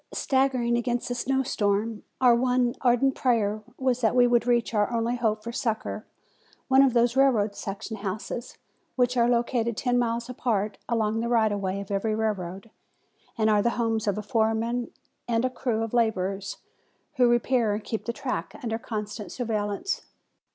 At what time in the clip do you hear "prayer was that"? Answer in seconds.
3.13-4.15